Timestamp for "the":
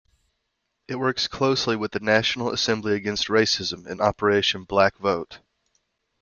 1.91-1.99